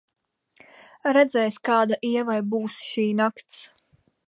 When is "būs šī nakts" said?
2.55-3.63